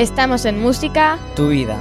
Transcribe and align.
Estamos 0.00 0.46
en 0.46 0.62
música. 0.62 1.18
Tu 1.36 1.48
vida. 1.48 1.76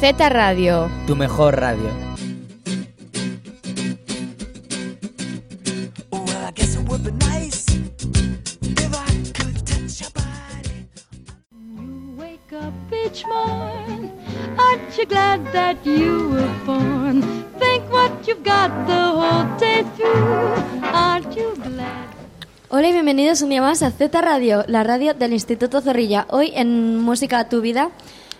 Z 0.00 0.30
Radio. 0.30 0.88
Tu 1.06 1.14
mejor 1.14 1.60
radio. 1.60 1.90
each 13.04 13.26
morn. 13.26 14.10
Aren't 14.56 14.96
you 14.96 15.04
glad 15.04 15.44
that 15.52 15.84
you 15.84 16.30
were 16.30 16.54
born? 16.64 17.20
Think 17.58 17.84
what 17.92 18.26
you've 18.26 18.44
got 18.44 18.70
the 18.86 19.02
whole 19.18 19.58
day 19.58 19.82
through. 19.96 20.81
Hola 22.74 22.88
y 22.88 22.92
bienvenidos 22.92 23.42
un 23.42 23.50
día 23.50 23.60
más 23.60 23.82
a 23.82 23.90
Z 23.90 24.18
Radio, 24.22 24.64
la 24.66 24.82
radio 24.82 25.12
del 25.12 25.34
Instituto 25.34 25.82
Zorrilla. 25.82 26.26
Hoy 26.30 26.52
en 26.54 27.02
Música 27.02 27.46
Tu 27.46 27.60
Vida 27.60 27.90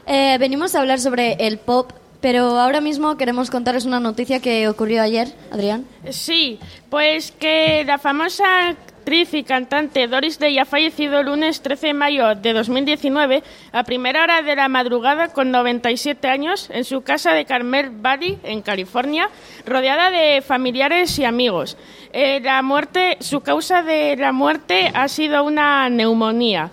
eh, 0.07 0.39
venimos 0.41 0.75
a 0.75 0.81
hablar 0.81 1.01
sobre 1.01 1.35
el 1.35 1.59
pop, 1.59 1.93
pero 2.23 2.59
ahora 2.59 2.81
mismo 2.81 3.19
queremos 3.19 3.51
contaros 3.51 3.85
una 3.85 4.01
noticia 4.01 4.41
que 4.41 4.69
ocurrió 4.69 5.03
ayer, 5.03 5.35
Adrián. 5.51 5.85
Sí, 6.09 6.59
pues 6.89 7.31
que 7.33 7.85
la 7.85 7.99
famosa 7.99 8.75
actriz 9.03 9.35
y 9.35 9.43
cantante 9.43 10.07
Doris 10.07 10.39
Day 10.39 10.61
ha 10.61 10.65
fallecido 10.65 11.19
el 11.19 11.27
lunes 11.27 11.61
13 11.61 11.89
de 11.89 11.93
mayo 11.93 12.37
de 12.37 12.53
2019 12.53 13.43
a 13.73 13.83
primera 13.83 14.23
hora 14.23 14.43
de 14.43 14.55
la 14.55 14.69
madrugada 14.69 15.33
con 15.33 15.51
97 15.51 16.29
años 16.29 16.71
en 16.71 16.85
su 16.85 17.03
casa 17.03 17.33
de 17.33 17.45
Carmel 17.45 17.91
Valley, 17.91 18.39
en 18.45 18.63
California, 18.63 19.29
rodeada 19.67 20.13
de 20.13 20.41
familiares 20.41 21.19
y 21.19 21.25
amigos. 21.25 21.77
Eh, 22.13 22.39
la 22.45 22.63
muerte, 22.63 23.17
su 23.19 23.41
causa 23.41 23.83
de 23.83 24.15
la 24.15 24.31
muerte 24.31 24.93
ha 24.95 25.09
sido 25.09 25.43
una 25.43 25.89
neumonía. 25.89 26.71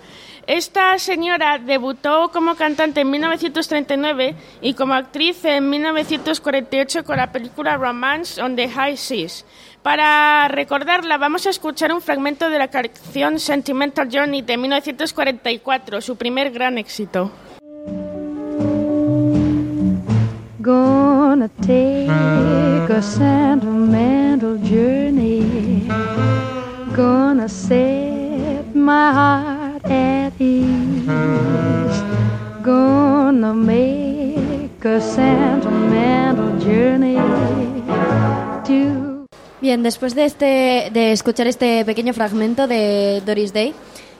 Esta 0.50 0.98
señora 0.98 1.58
debutó 1.58 2.32
como 2.32 2.56
cantante 2.56 3.02
en 3.02 3.10
1939 3.10 4.34
y 4.60 4.74
como 4.74 4.94
actriz 4.94 5.44
en 5.44 5.70
1948 5.70 7.04
con 7.04 7.18
la 7.18 7.30
película 7.30 7.76
Romance 7.76 8.42
on 8.42 8.56
the 8.56 8.68
High 8.68 8.96
Seas. 8.96 9.44
Para 9.84 10.48
recordarla, 10.48 11.18
vamos 11.18 11.46
a 11.46 11.50
escuchar 11.50 11.92
un 11.92 12.00
fragmento 12.00 12.50
de 12.50 12.58
la 12.58 12.66
canción 12.66 13.38
Sentimental 13.38 14.08
Journey 14.10 14.42
de 14.42 14.56
1944, 14.56 16.00
su 16.00 16.16
primer 16.16 16.50
gran 16.50 16.78
éxito. 16.78 17.30
Gonna 20.58 21.48
take 21.60 22.10
a 22.10 23.00
sentimental 23.00 24.58
journey. 24.64 25.86
Gonna 26.96 27.48
set 27.48 28.74
my 28.74 29.12
heart 29.12 29.49
Gonna 33.40 33.54
make 33.54 34.84
a 34.84 35.00
sentimental 35.00 36.60
journey 36.60 37.16
to 38.66 39.26
Bien, 39.62 39.82
después 39.82 40.14
de, 40.14 40.26
este, 40.26 40.90
de 40.92 41.12
escuchar 41.12 41.46
este 41.46 41.82
pequeño 41.86 42.12
fragmento 42.12 42.66
de 42.66 43.22
Doris 43.24 43.54
Day, 43.54 43.74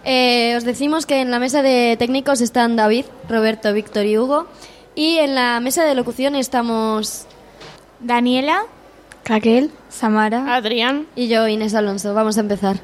eh, 0.04 0.54
os 0.56 0.64
decimos 0.64 1.04
que 1.04 1.20
en 1.20 1.30
la 1.30 1.38
mesa 1.38 1.60
de 1.60 1.96
técnicos 1.98 2.41
están 2.41 2.76
David, 2.76 3.04
Roberto, 3.28 3.74
Víctor 3.74 4.06
y 4.06 4.16
Hugo. 4.16 4.46
Y 4.94 5.18
en 5.18 5.34
la 5.34 5.60
mesa 5.60 5.84
de 5.84 5.94
locución 5.94 6.34
estamos 6.34 7.26
Daniela, 8.00 8.62
Raquel, 9.26 9.70
Samara, 9.91 10.54
Adrián 10.54 11.06
y 11.14 11.28
yo, 11.28 11.46
Inés 11.46 11.74
Alonso. 11.74 12.14
Vamos 12.14 12.38
a 12.38 12.41
empezar. 12.41 12.80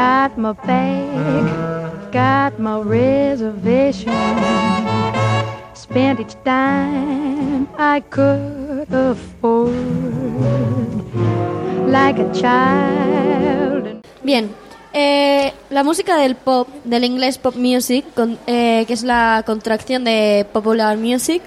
Got 0.00 0.38
my 0.38 0.54
bag, 0.66 2.10
got 2.10 2.58
my 2.58 2.78
reservation. 2.80 4.14
Spent 5.74 6.20
each 6.20 6.36
dime 6.42 7.68
I 7.76 8.00
could 8.08 8.88
afford. 8.90 9.74
Like 11.86 12.18
a 12.18 12.32
child. 12.32 14.00
Bien, 14.22 14.48
eh, 14.94 15.52
la 15.68 15.84
música 15.84 16.16
del 16.16 16.34
pop, 16.34 16.68
del 16.84 17.04
inglés 17.04 17.36
pop 17.36 17.56
music, 17.56 18.06
eh, 18.46 18.84
que 18.86 18.94
es 18.94 19.02
la 19.02 19.42
contracción 19.44 20.04
de 20.04 20.46
popular 20.50 20.96
music, 20.96 21.42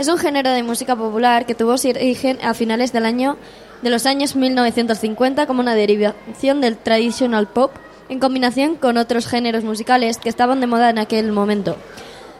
es 0.00 0.08
un 0.08 0.18
género 0.18 0.50
de 0.50 0.64
música 0.64 0.96
popular 0.96 1.46
que 1.46 1.54
tuvo 1.54 1.78
su 1.78 1.90
origen 1.90 2.40
a 2.42 2.52
finales 2.54 2.92
del 2.92 3.06
año 3.06 3.36
de 3.80 3.90
los 3.90 4.06
años 4.06 4.34
1950 4.34 5.46
como 5.46 5.60
una 5.60 5.76
derivación 5.76 6.60
del 6.60 6.76
traditional 6.76 7.46
pop 7.46 7.70
en 8.12 8.20
combinación 8.20 8.76
con 8.76 8.96
otros 8.98 9.26
géneros 9.26 9.64
musicales 9.64 10.18
que 10.18 10.28
estaban 10.28 10.60
de 10.60 10.66
moda 10.66 10.90
en 10.90 10.98
aquel 10.98 11.32
momento. 11.32 11.76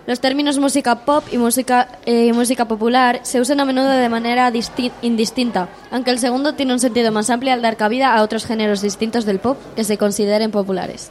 Los 0.07 0.21
términos 0.21 0.59
música 0.59 1.05
pop 1.05 1.25
y 1.33 1.39
música, 1.39 1.89
eh, 2.07 2.33
música 2.33 2.67
popular 2.67 3.21
se 3.23 3.41
usan 3.41 3.61
a 3.61 3.65
menudo 3.65 3.89
de 3.89 4.09
manera 4.09 4.53
disti- 4.53 4.91
indistinta, 5.01 5.69
aunque 5.91 6.11
el 6.11 6.19
segundo 6.19 6.55
tiene 6.55 6.73
un 6.73 6.81
sentido 6.81 7.13
más 7.13 7.31
amplio 7.31 7.53
al 7.53 7.63
dar 7.63 7.77
cabida 7.77 8.15
a 8.15 8.23
otros 8.23 8.45
géneros 8.45 8.83
distintos 8.83 9.25
del 9.25 9.39
pop 9.39 9.57
que 9.77 9.85
se 9.85 9.99
consideren 9.99 10.51
populares. 10.51 11.11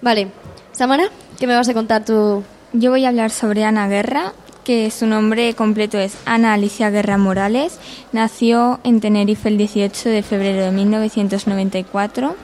Vale, 0.00 0.28
Samara, 0.72 1.04
¿qué 1.38 1.46
me 1.46 1.54
vas 1.54 1.68
a 1.68 1.74
contar 1.74 2.04
tú? 2.04 2.42
Yo 2.72 2.90
voy 2.90 3.04
a 3.04 3.08
hablar 3.08 3.30
sobre 3.30 3.64
Ana 3.64 3.86
Guerra, 3.86 4.32
que 4.64 4.90
su 4.90 5.06
nombre 5.06 5.54
completo 5.54 5.98
es 5.98 6.14
Ana 6.24 6.54
Alicia 6.54 6.90
Guerra 6.90 7.18
Morales. 7.18 7.78
Nació 8.12 8.80
en 8.82 9.00
Tenerife 9.00 9.48
el 9.48 9.58
18 9.58 10.08
de 10.08 10.22
febrero 10.22 10.64
de 10.64 10.72
1994, 10.72 12.34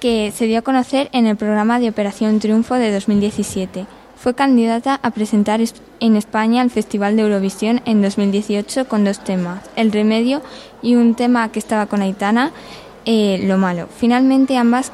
que 0.00 0.32
se 0.34 0.46
dio 0.46 0.58
a 0.60 0.62
conocer 0.62 1.08
en 1.12 1.26
el 1.26 1.36
programa 1.36 1.80
de 1.80 1.88
Operación 1.88 2.38
Triunfo 2.38 2.74
de 2.74 2.92
2017. 2.92 3.86
Fue 4.16 4.34
candidata 4.34 4.98
a 5.02 5.10
presentar 5.10 5.60
es- 5.60 5.74
en 6.00 6.16
España 6.16 6.62
al 6.62 6.70
Festival 6.70 7.16
de 7.16 7.22
Eurovisión 7.22 7.80
en 7.84 8.02
2018 8.02 8.86
con 8.88 9.04
dos 9.04 9.20
temas, 9.22 9.60
El 9.76 9.92
Remedio 9.92 10.42
y 10.82 10.94
un 10.96 11.14
tema 11.14 11.50
que 11.50 11.58
estaba 11.58 11.86
con 11.86 12.02
Aitana, 12.02 12.50
eh, 13.04 13.40
Lo 13.44 13.58
Malo. 13.58 13.88
Finalmente 13.96 14.56
ambas 14.56 14.90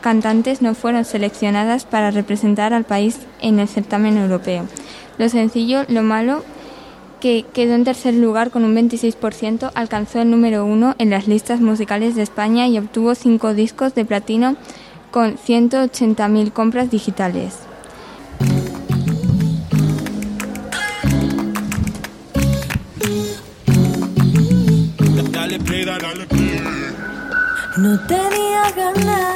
cantantes 0.00 0.62
no 0.62 0.74
fueron 0.74 1.04
seleccionadas 1.04 1.84
para 1.84 2.10
representar 2.10 2.72
al 2.72 2.84
país 2.84 3.18
en 3.40 3.58
el 3.60 3.68
certamen 3.68 4.16
europeo. 4.18 4.66
Lo 5.18 5.28
sencillo, 5.28 5.84
Lo 5.88 6.02
Malo, 6.02 6.44
que 7.20 7.44
quedó 7.52 7.74
en 7.74 7.84
tercer 7.84 8.14
lugar 8.14 8.50
con 8.50 8.64
un 8.64 8.74
26%, 8.74 9.70
alcanzó 9.74 10.20
el 10.22 10.30
número 10.30 10.64
uno 10.64 10.94
en 10.98 11.10
las 11.10 11.28
listas 11.28 11.60
musicales 11.60 12.14
de 12.14 12.22
España 12.22 12.66
y 12.66 12.78
obtuvo 12.78 13.14
cinco 13.14 13.54
discos 13.54 13.94
de 13.94 14.04
platino 14.04 14.56
con 15.10 15.36
180.000 15.36 16.52
compras 16.52 16.90
digitales. 16.90 17.58
No 27.76 27.98
tenía 28.06 28.70
ganas, 28.76 29.29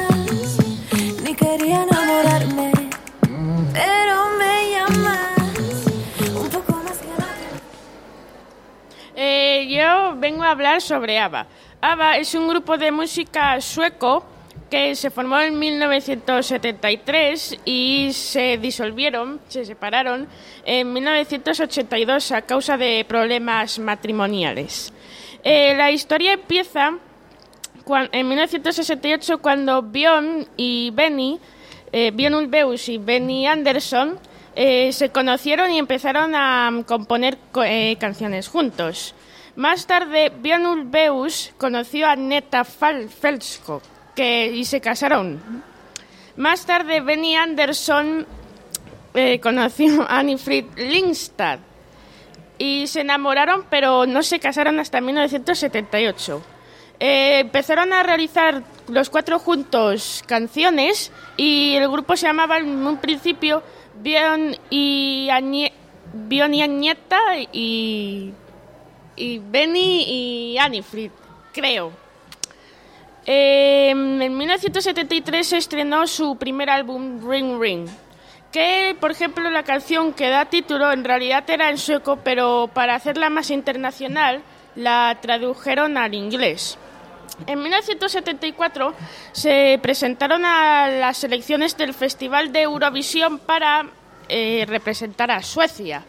Vengo 10.17 10.43
a 10.43 10.51
hablar 10.51 10.81
sobre 10.81 11.19
ABBA. 11.19 11.47
ABBA 11.81 12.17
es 12.17 12.33
un 12.35 12.47
grupo 12.47 12.77
de 12.77 12.91
música 12.91 13.59
sueco 13.61 14.25
que 14.69 14.95
se 14.95 15.11
formó 15.11 15.39
en 15.39 15.57
1973 15.59 17.59
y 17.65 18.09
se 18.13 18.57
disolvieron, 18.57 19.39
se 19.47 19.65
separaron 19.65 20.27
en 20.65 20.91
1982 20.93 22.31
a 22.31 22.41
causa 22.41 22.77
de 22.77 23.05
problemas 23.07 23.77
matrimoniales. 23.79 24.91
Eh, 25.43 25.75
la 25.75 25.91
historia 25.91 26.33
empieza 26.33 26.93
en 28.11 28.27
1968 28.27 29.37
cuando 29.39 29.81
Björn 29.83 30.47
y 30.57 30.89
Benny, 30.91 31.39
eh, 31.91 32.11
Björn 32.11 32.35
Ulvaeus 32.35 32.89
y 32.89 32.97
Benny 32.97 33.45
Anderson, 33.45 34.17
eh, 34.55 34.91
se 34.91 35.09
conocieron 35.09 35.69
y 35.71 35.77
empezaron 35.77 36.33
a 36.33 36.71
componer 36.87 37.37
co- 37.51 37.63
eh, 37.63 37.95
canciones 37.99 38.47
juntos. 38.47 39.13
Más 39.55 39.87
tarde, 39.87 40.31
Ulvaeus 40.65 41.53
conoció 41.57 42.07
a 42.07 42.15
Neta 42.15 42.63
que, 44.15 44.47
y 44.47 44.65
se 44.65 44.81
casaron. 44.81 45.63
Más 46.35 46.65
tarde, 46.65 46.99
Benny 46.99 47.35
Anderson 47.37 48.25
eh, 49.13 49.39
conoció 49.39 50.01
a 50.03 50.19
Annie-Frid 50.19 50.65
Lindstad 50.75 51.59
y 52.57 52.87
se 52.87 53.01
enamoraron, 53.01 53.65
pero 53.69 54.05
no 54.05 54.23
se 54.23 54.39
casaron 54.39 54.79
hasta 54.79 54.99
1978. 54.99 56.41
Eh, 56.99 57.39
empezaron 57.39 57.93
a 57.93 58.03
realizar 58.03 58.63
los 58.87 59.09
cuatro 59.09 59.39
juntos 59.39 60.23
canciones 60.27 61.11
y 61.37 61.75
el 61.75 61.89
grupo 61.89 62.15
se 62.17 62.27
llamaba 62.27 62.57
en 62.57 62.85
un 62.85 62.97
principio 62.97 63.63
Bion 64.01 64.55
y, 64.69 65.27
Añe- 65.31 65.71
y 66.29 66.61
Agneta 66.61 67.19
y, 67.51 68.33
y 69.15 69.39
Benny 69.39 70.03
y 70.07 70.57
Anifrid, 70.57 71.11
creo. 71.53 71.91
Eh, 73.25 73.89
en 73.89 74.37
1973 74.37 75.47
se 75.47 75.57
estrenó 75.57 76.05
su 76.05 76.35
primer 76.37 76.69
álbum, 76.69 77.27
Ring 77.27 77.59
Ring, 77.59 77.87
que, 78.51 78.95
por 78.99 79.11
ejemplo, 79.11 79.49
la 79.49 79.63
canción 79.63 80.13
que 80.13 80.29
da 80.29 80.45
título 80.45 80.91
en 80.91 81.03
realidad 81.03 81.49
era 81.49 81.69
en 81.69 81.77
sueco, 81.77 82.19
pero 82.23 82.69
para 82.73 82.95
hacerla 82.95 83.29
más 83.29 83.49
internacional 83.49 84.43
la 84.75 85.17
tradujeron 85.21 85.97
al 85.97 86.13
inglés. 86.13 86.77
En 87.47 87.61
1974 87.61 88.93
se 89.31 89.79
presentaron 89.81 90.45
a 90.45 90.87
las 90.87 91.23
elecciones 91.23 91.75
del 91.75 91.93
Festival 91.93 92.53
de 92.53 92.61
Eurovisión 92.61 93.39
para 93.39 93.87
eh, 94.29 94.65
representar 94.67 95.31
a 95.31 95.41
Suecia. 95.41 96.03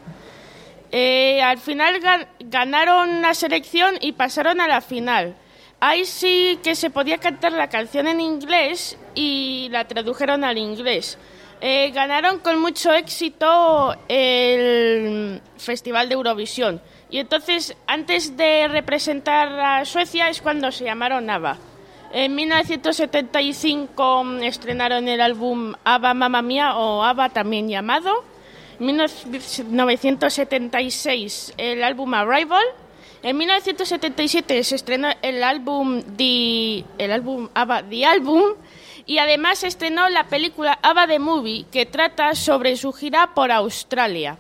Eh, 0.99 1.43
al 1.43 1.59
final 1.59 2.01
gan- 2.01 2.27
ganaron 2.41 3.21
la 3.21 3.35
selección 3.35 3.97
y 4.01 4.13
pasaron 4.13 4.63
a 4.63 4.67
la 4.67 4.81
final. 4.81 5.35
Ahí 5.79 6.07
sí 6.07 6.59
que 6.65 6.75
se 6.75 6.89
podía 6.89 7.19
cantar 7.19 7.53
la 7.53 7.69
canción 7.69 8.07
en 8.07 8.19
inglés 8.19 8.97
y 9.15 9.69
la 9.71 9.87
tradujeron 9.87 10.43
al 10.43 10.57
inglés. 10.57 11.19
Eh, 11.61 11.91
ganaron 11.91 12.39
con 12.39 12.59
mucho 12.63 12.95
éxito 12.95 13.95
el 14.09 15.43
Festival 15.59 16.09
de 16.09 16.15
Eurovisión. 16.15 16.81
Y 17.11 17.19
entonces, 17.19 17.77
antes 17.87 18.35
de 18.39 18.67
representar 18.67 19.49
a 19.61 19.85
Suecia, 19.85 20.31
es 20.31 20.41
cuando 20.41 20.73
se 20.73 20.85
llamaron 20.85 21.29
ABBA. 21.29 21.59
En 22.15 22.35
1975 22.35 24.25
mm, 24.25 24.43
estrenaron 24.45 25.09
el 25.09 25.21
álbum 25.21 25.75
ABBA 25.85 26.15
Mamma 26.15 26.41
Mía 26.41 26.75
o 26.77 27.03
ABBA 27.05 27.29
también 27.29 27.69
llamado. 27.69 28.25
En 28.79 28.87
1976 28.87 31.55
el 31.57 31.83
álbum 31.83 32.13
Arrival. 32.15 32.65
En 33.23 33.37
1977 33.39 34.63
se 34.63 34.77
estrenó 34.77 35.09
el 35.23 35.43
álbum 35.43 36.03
The, 36.17 36.85
el 36.99 37.11
álbum 37.13 37.49
The 37.91 38.07
Album 38.07 38.43
y 39.07 39.19
además 39.19 39.59
se 39.61 39.69
estrenó 39.69 40.09
la 40.09 40.25
película 40.25 40.79
ABBA 40.83 41.07
The 41.09 41.19
Movie 41.19 41.65
que 41.73 41.87
trata 41.87 42.35
sobre 42.35 42.77
su 42.77 42.93
gira 42.93 43.35
por 43.35 43.51
Australia. 43.51 44.39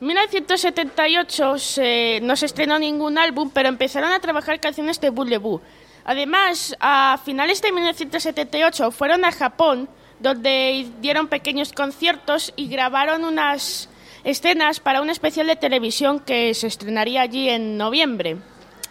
En 0.00 0.06
1978 0.06 1.58
se- 1.58 2.20
no 2.22 2.36
se 2.36 2.46
estrenó 2.46 2.78
ningún 2.78 3.18
álbum, 3.18 3.50
pero 3.52 3.68
empezaron 3.68 4.12
a 4.12 4.20
trabajar 4.20 4.60
canciones 4.60 5.00
de 5.00 5.10
Boulevou. 5.10 5.60
Además, 6.04 6.76
a 6.78 7.18
finales 7.24 7.60
de 7.60 7.72
1978 7.72 8.90
fueron 8.92 9.24
a 9.24 9.32
Japón, 9.32 9.88
donde 10.20 10.86
dieron 11.00 11.28
pequeños 11.28 11.72
conciertos 11.72 12.52
y 12.56 12.68
grabaron 12.68 13.24
unas 13.24 13.88
escenas 14.24 14.80
para 14.80 15.00
un 15.02 15.10
especial 15.10 15.46
de 15.46 15.56
televisión 15.56 16.20
que 16.20 16.52
se 16.54 16.66
estrenaría 16.66 17.22
allí 17.22 17.48
en 17.48 17.76
noviembre. 17.76 18.36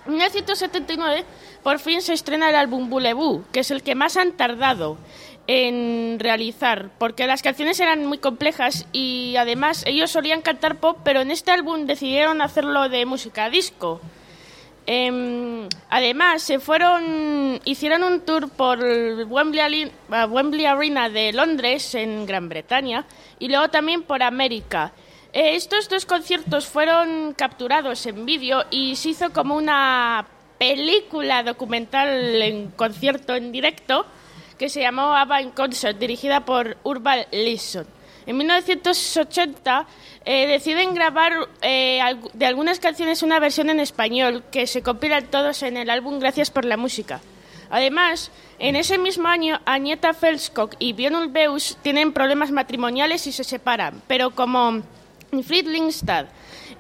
En 0.05 0.11
1979 0.11 1.25
por 1.63 1.79
fin 1.79 2.01
se 2.01 2.13
estrena 2.13 2.49
el 2.49 2.55
álbum 2.55 2.91
Boulevou, 2.91 3.43
que 3.51 3.61
es 3.61 3.71
el 3.71 3.81
que 3.81 3.95
más 3.95 4.17
han 4.17 4.33
tardado 4.33 4.97
en 5.47 6.17
realizar, 6.19 6.91
porque 6.99 7.25
las 7.25 7.41
canciones 7.41 7.79
eran 7.79 8.05
muy 8.05 8.19
complejas 8.19 8.85
y 8.91 9.35
además 9.37 9.83
ellos 9.87 10.11
solían 10.11 10.41
cantar 10.41 10.77
pop, 10.77 10.99
pero 11.03 11.21
en 11.21 11.31
este 11.31 11.51
álbum 11.51 11.87
decidieron 11.87 12.41
hacerlo 12.41 12.87
de 12.89 13.05
música 13.05 13.49
disco. 13.49 13.99
Em, 14.87 15.67
además, 15.89 16.43
se 16.43 16.59
fueron, 16.59 17.59
hicieron 17.65 18.03
un 18.03 18.21
tour 18.21 18.49
por 18.49 18.79
Wembley, 18.79 19.91
Wembley 20.29 20.65
Arena 20.65 21.09
de 21.09 21.33
Londres, 21.33 21.95
en 21.95 22.25
Gran 22.25 22.49
Bretaña, 22.49 23.05
y 23.39 23.47
luego 23.47 23.69
también 23.69 24.03
por 24.03 24.21
América. 24.21 24.93
Eh, 25.33 25.55
estos 25.55 25.89
dos 25.89 26.05
conciertos 26.05 26.65
fueron 26.65 27.33
capturados 27.33 28.05
en 28.05 28.25
vídeo 28.25 28.63
y 28.69 28.95
se 28.95 29.09
hizo 29.09 29.33
como 29.33 29.57
una 29.57 30.25
película 30.57 31.43
documental 31.43 32.41
en 32.41 32.71
concierto 32.71 33.35
en 33.35 33.51
directo 33.51 34.05
que 34.57 34.69
se 34.69 34.81
llamó 34.81 35.13
ABBA 35.13 35.41
in 35.41 35.51
Concert, 35.51 35.97
dirigida 35.97 36.45
por 36.45 36.77
Urban 36.83 37.25
Leeson. 37.31 37.94
En 38.25 38.37
1980 38.37 39.85
eh, 40.25 40.47
deciden 40.47 40.95
grabar 40.95 41.33
eh, 41.61 41.99
de 42.33 42.45
algunas 42.45 42.79
canciones 42.79 43.21
una 43.21 43.39
versión 43.39 43.69
en 43.69 43.79
español 43.79 44.43
que 44.51 44.65
se 44.65 44.81
compilan 44.81 45.27
todos 45.27 45.61
en 45.63 45.77
el 45.77 45.89
álbum 45.89 46.19
Gracias 46.19 46.49
por 46.49 46.65
la 46.65 46.77
música. 46.77 47.21
Además, 47.69 48.31
en 48.59 48.75
ese 48.75 48.97
mismo 48.97 49.27
año, 49.27 49.59
Agneta 49.65 50.13
Felskog 50.13 50.71
y 50.79 50.93
Björn 50.93 51.15
Ulvaeus 51.15 51.77
tienen 51.81 52.13
problemas 52.13 52.51
matrimoniales 52.51 53.27
y 53.27 53.31
se 53.31 53.43
separan, 53.43 54.01
pero 54.07 54.31
como 54.31 54.81
Frid 55.43 55.67
Lindstad 55.67 56.27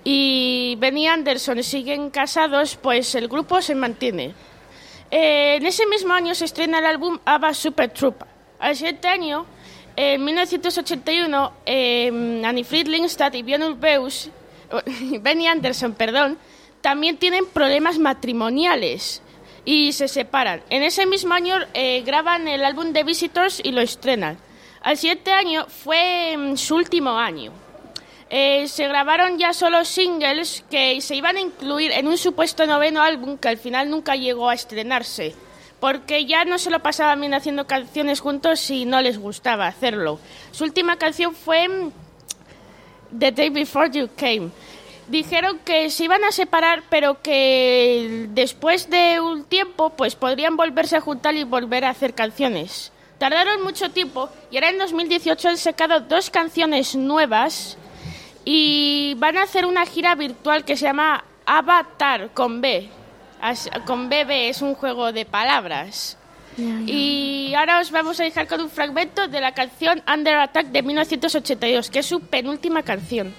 y 0.03 0.75
Benny 0.79 1.07
Anderson 1.07 1.63
siguen 1.63 2.11
casados, 2.11 2.75
pues 2.75 3.15
el 3.15 3.27
grupo 3.27 3.61
se 3.61 3.75
mantiene. 3.75 4.33
Eh, 5.11 5.55
en 5.55 5.65
ese 5.65 5.85
mismo 5.87 6.13
año 6.13 6.33
se 6.35 6.45
estrena 6.45 6.79
el 6.79 6.85
álbum 6.85 7.19
ABBA 7.25 7.53
Super 7.53 7.89
Troupa. 7.89 8.27
Al 8.59 8.75
siguiente 8.75 9.07
año, 9.07 9.45
en 9.95 10.23
1981, 10.23 11.53
eh, 11.65 12.41
Annie 12.45 12.63
Fried 12.63 12.87
Lindstad 12.87 13.33
y 13.33 13.43
Björn 13.43 13.79
Benny 15.21 15.47
Anderson, 15.47 15.93
perdón, 15.93 16.37
también 16.81 17.17
tienen 17.17 17.45
problemas 17.45 17.97
matrimoniales 17.97 19.21
y 19.63 19.91
se 19.93 20.07
separan. 20.07 20.61
En 20.69 20.83
ese 20.83 21.05
mismo 21.05 21.33
año 21.33 21.55
eh, 21.73 22.03
graban 22.05 22.47
el 22.47 22.63
álbum 22.63 22.93
The 22.93 23.03
Visitors 23.03 23.61
y 23.63 23.71
lo 23.71 23.81
estrenan. 23.81 24.37
Al 24.81 24.97
siguiente 24.97 25.31
año 25.31 25.65
fue 25.67 26.35
mm, 26.37 26.57
su 26.57 26.75
último 26.75 27.17
año. 27.17 27.51
Eh, 28.29 28.67
se 28.67 28.87
grabaron 28.87 29.37
ya 29.37 29.53
solo 29.53 29.85
singles 29.85 30.63
que 30.69 30.99
se 31.01 31.15
iban 31.15 31.37
a 31.37 31.41
incluir 31.41 31.91
en 31.91 32.07
un 32.07 32.17
supuesto 32.17 32.65
noveno 32.65 33.01
álbum 33.01 33.37
que 33.37 33.49
al 33.49 33.57
final 33.57 33.89
nunca 33.89 34.15
llegó 34.15 34.49
a 34.49 34.55
estrenarse, 34.55 35.35
porque 35.85 36.25
ya 36.25 36.45
no 36.45 36.57
se 36.57 36.71
lo 36.71 36.79
pasaban 36.79 37.21
bien 37.21 37.35
haciendo 37.35 37.67
canciones 37.67 38.19
juntos 38.19 38.71
y 38.71 38.85
no 38.85 39.03
les 39.03 39.19
gustaba 39.19 39.67
hacerlo. 39.67 40.19
Su 40.49 40.63
última 40.63 40.95
canción 40.95 41.35
fue 41.35 41.67
mm, 41.67 41.91
The 43.19 43.31
Day 43.31 43.49
Before 43.51 43.91
You 43.91 44.09
Came. 44.17 44.49
Dijeron 45.09 45.59
que 45.63 45.91
se 45.91 46.05
iban 46.05 46.23
a 46.23 46.31
separar, 46.31 46.81
pero 46.89 47.21
que 47.21 48.25
después 48.29 48.89
de 48.89 49.19
un 49.19 49.43
tiempo 49.43 49.91
pues 49.91 50.15
podrían 50.15 50.57
volverse 50.57 50.95
a 50.95 51.01
juntar 51.01 51.35
y 51.35 51.43
volver 51.43 51.85
a 51.85 51.91
hacer 51.91 52.15
canciones. 52.15 52.91
Tardaron 53.19 53.61
mucho 53.61 53.91
tiempo 53.91 54.31
y 54.49 54.57
ahora 54.57 54.71
en 54.71 54.79
2018 54.79 55.49
han 55.49 55.57
sacado 55.59 55.99
dos 55.99 56.31
canciones 56.31 56.95
nuevas 56.95 57.77
y 58.43 59.13
van 59.19 59.37
a 59.37 59.43
hacer 59.43 59.67
una 59.67 59.85
gira 59.85 60.15
virtual 60.15 60.65
que 60.65 60.77
se 60.77 60.85
llama 60.85 61.23
Avatar 61.45 62.31
con 62.33 62.59
B. 62.59 62.89
As- 63.41 63.69
Con 63.85 64.09
BB 64.09 64.49
es 64.49 64.61
un 64.61 64.75
juego 64.75 65.11
de 65.11 65.25
palabras. 65.25 66.17
Y 66.87 67.53
ahora 67.57 67.79
os 67.81 67.91
vamos 67.91 68.17
a 68.19 68.23
dejar 68.23 68.47
con 68.47 68.61
un 68.61 68.69
fragmento 68.69 69.27
de 69.27 69.41
la 69.41 69.53
canción 69.53 70.01
Under 70.11 70.35
Attack 70.35 70.67
de 70.67 70.83
1982, 70.83 71.89
que 71.89 71.99
es 71.99 72.05
su 72.05 72.21
penúltima 72.21 72.81
canción. 72.81 73.33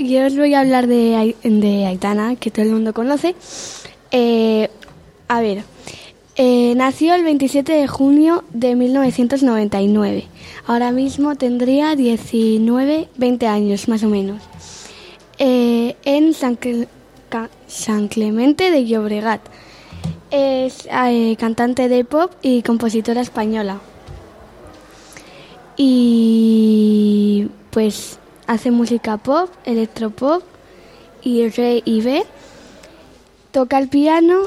Yo 0.00 0.26
os 0.26 0.36
voy 0.36 0.54
a 0.54 0.60
hablar 0.60 0.86
de, 0.86 1.34
de 1.42 1.86
Aitana, 1.86 2.36
que 2.36 2.50
todo 2.50 2.64
el 2.64 2.70
mundo 2.70 2.94
conoce. 2.94 3.34
Eh, 4.12 4.68
a 5.26 5.40
ver, 5.40 5.64
eh, 6.36 6.74
nació 6.76 7.14
el 7.14 7.24
27 7.24 7.72
de 7.72 7.88
junio 7.88 8.44
de 8.52 8.76
1999. 8.76 10.26
Ahora 10.66 10.92
mismo 10.92 11.34
tendría 11.34 11.96
19, 11.96 13.08
20 13.16 13.46
años 13.48 13.88
más 13.88 14.04
o 14.04 14.08
menos. 14.08 14.40
Eh, 15.38 15.96
en 16.04 16.32
San, 16.32 16.58
San 17.66 18.08
Clemente 18.08 18.70
de 18.70 18.86
Llobregat. 18.86 19.40
Es 20.30 20.86
cantante 21.38 21.88
de 21.88 22.04
pop 22.04 22.30
y 22.42 22.62
compositora 22.62 23.20
española. 23.20 23.80
Y 25.76 27.48
pues 27.70 28.18
hace 28.48 28.72
música 28.72 29.18
pop, 29.18 29.50
electropop 29.64 30.42
y 31.22 31.48
re 31.48 31.82
y 31.84 32.00
B. 32.00 32.24
Toca 33.52 33.78
el 33.78 33.88
piano 33.88 34.44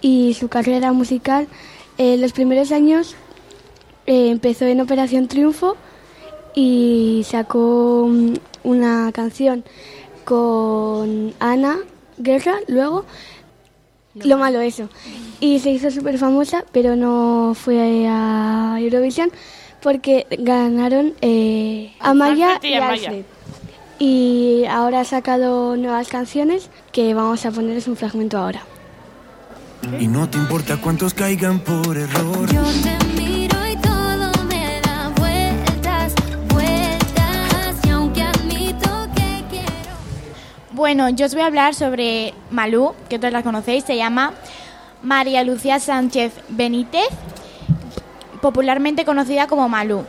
y 0.00 0.34
su 0.34 0.48
carrera 0.48 0.92
musical 0.92 1.48
en 1.96 2.20
los 2.20 2.32
primeros 2.32 2.70
años 2.70 3.16
eh, 4.06 4.30
empezó 4.30 4.66
en 4.66 4.80
Operación 4.80 5.26
Triunfo 5.26 5.76
y 6.54 7.22
sacó 7.26 8.06
mm, 8.08 8.34
una 8.62 9.10
canción 9.12 9.64
con 10.24 11.34
Ana 11.40 11.78
Guerra 12.18 12.56
luego 12.68 13.04
lo 14.14 14.36
malo 14.36 14.60
eso 14.60 14.88
y 15.40 15.58
se 15.60 15.70
hizo 15.70 15.90
súper 15.90 16.18
famosa 16.18 16.64
pero 16.72 16.96
no 16.96 17.54
fue 17.54 18.06
a 18.08 18.76
Eurovisión 18.80 19.30
porque 19.80 20.26
ganaron 20.30 21.14
eh, 21.20 21.92
Amaya 22.00 22.54
Alfred 22.54 22.68
y 22.68 22.72
y 22.72 22.76
Amaya. 22.76 23.08
Alfred. 23.10 23.37
Y 23.98 24.64
ahora 24.66 25.00
ha 25.00 25.04
sacado 25.04 25.76
nuevas 25.76 26.08
canciones 26.08 26.70
que 26.92 27.14
vamos 27.14 27.44
a 27.44 27.50
ponerles 27.50 27.88
un 27.88 27.96
fragmento 27.96 28.38
ahora. 28.38 28.62
Y 29.98 30.06
no 30.06 30.28
te 30.28 30.38
importa 30.38 30.76
cuántos 30.76 31.14
caigan 31.14 31.60
por 31.60 31.96
error. 31.96 32.46
Yo 32.52 32.62
te 32.62 33.20
miro 33.20 33.66
y 33.66 33.76
todo 33.76 34.44
me 34.44 34.80
da 34.82 35.08
vueltas, 35.16 36.14
vueltas. 36.48 37.74
Y 37.84 37.90
aunque 37.90 38.22
admito 38.22 38.88
que 39.16 39.44
quiero. 39.50 39.94
Bueno, 40.72 41.08
yo 41.08 41.26
os 41.26 41.34
voy 41.34 41.42
a 41.42 41.46
hablar 41.46 41.74
sobre 41.74 42.34
Malú, 42.50 42.94
que 43.08 43.18
todos 43.18 43.32
la 43.32 43.42
conocéis, 43.42 43.84
se 43.84 43.96
llama 43.96 44.34
María 45.02 45.42
Lucía 45.42 45.80
Sánchez 45.80 46.32
Benítez, 46.48 47.08
popularmente 48.40 49.04
conocida 49.04 49.48
como 49.48 49.68
Malú. 49.68 50.04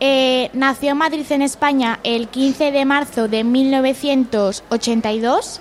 Eh, 0.00 0.50
nació 0.52 0.92
en 0.92 0.98
Madrid, 0.98 1.26
en 1.30 1.42
España, 1.42 1.98
el 2.04 2.28
15 2.28 2.70
de 2.70 2.84
marzo 2.84 3.26
de 3.26 3.42
1982. 3.42 5.60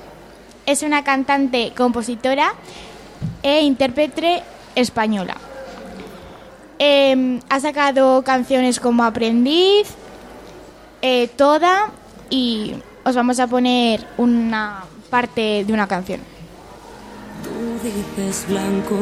Es 0.65 0.84
una 0.84 1.03
cantante, 1.03 1.74
compositora 1.75 2.53
e 3.41 3.62
intérprete 3.62 4.44
española. 4.75 5.38
Eh, 6.77 7.39
ha 7.50 7.60
sacado 7.60 8.22
canciones 8.24 8.79
como 8.79 9.03
Aprendiz, 9.03 9.88
eh, 11.01 11.27
Toda 11.36 11.89
y 12.29 12.75
os 13.03 13.15
vamos 13.15 13.39
a 13.39 13.48
poner 13.48 14.06
una 14.17 14.84
parte 15.10 15.65
de 15.65 15.74
una 15.74 15.88
canción. 15.88 16.37
Dices 17.84 18.46
blanco, 18.50 18.98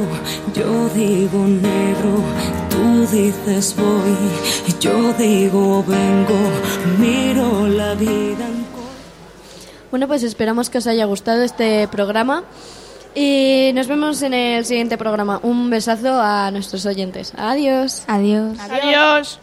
yo 0.53 0.89
digo 0.89 1.39
negro, 1.47 2.21
tú 2.69 3.07
dices 3.15 3.73
voy, 3.77 4.79
yo 4.81 5.13
digo 5.13 5.83
vengo, 5.87 6.35
miro 6.99 7.67
la 7.67 7.95
vida 7.95 8.45
en 8.45 8.65
Bueno, 9.91 10.07
pues 10.07 10.23
esperamos 10.23 10.69
que 10.69 10.79
os 10.79 10.87
haya 10.87 11.05
gustado 11.05 11.43
este 11.43 11.87
programa 11.87 12.43
y 13.15 13.71
nos 13.73 13.87
vemos 13.87 14.21
en 14.21 14.33
el 14.33 14.65
siguiente 14.65 14.97
programa. 14.97 15.39
Un 15.41 15.69
besazo 15.69 16.19
a 16.19 16.51
nuestros 16.51 16.85
oyentes. 16.85 17.31
Adiós. 17.37 18.03
Adiós. 18.07 18.59
Adiós. 18.59 19.39